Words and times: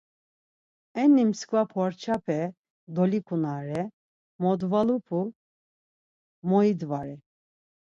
Enni 1.01 1.23
mskva 1.31 1.63
porçape 1.73 2.39
dolikunare, 2.95 3.81
modvalupu 4.43 5.19
moyidvare. 6.49 7.15